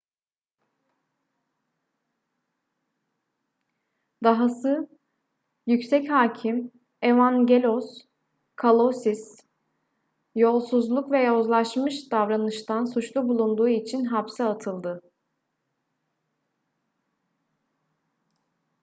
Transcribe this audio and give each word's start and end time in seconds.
dahası 4.23 4.89
yüksek 5.67 6.09
hakim 6.09 6.71
evangelos 7.01 8.01
kalousis 8.55 9.37
yolsuzluk 10.35 11.11
ve 11.11 11.23
yozlaşmış 11.23 12.11
davranıştan 12.11 12.85
suçlu 12.85 13.27
bulunduğu 13.27 13.69
için 13.69 14.05
hapse 14.05 14.43
atıldı 14.43 15.01